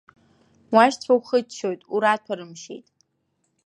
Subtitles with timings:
[0.73, 2.87] Уашьцәа ухыччоит, ураҭәарымшьеит.